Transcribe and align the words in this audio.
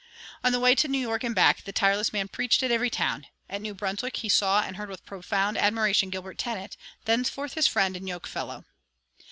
On 0.43 0.51
the 0.51 0.59
way 0.59 0.73
to 0.73 0.87
New 0.87 0.97
York 0.97 1.23
and 1.23 1.35
back, 1.35 1.63
the 1.63 1.71
tireless 1.71 2.11
man 2.11 2.27
preached 2.27 2.63
at 2.63 2.71
every 2.71 2.89
town. 2.89 3.27
At 3.47 3.61
New 3.61 3.75
Brunswick 3.75 4.17
he 4.17 4.29
saw 4.29 4.61
and 4.63 4.75
heard 4.77 4.89
with 4.89 5.05
profound 5.05 5.59
admiration 5.59 6.09
Gilbert 6.09 6.39
Tennent, 6.39 6.75
thenceforth 7.05 7.53
his 7.53 7.67
friend 7.67 7.95
and 7.95 8.09
yokefellow. 8.09 8.65